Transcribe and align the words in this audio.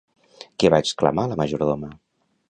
Què 0.61 0.71
va 0.73 0.79
exclamar 0.85 1.25
la 1.33 1.37
majordoma? 1.41 1.91